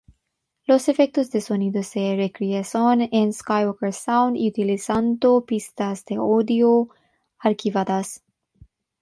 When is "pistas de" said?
5.45-6.15